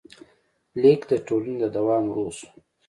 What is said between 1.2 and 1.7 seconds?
ټولنې د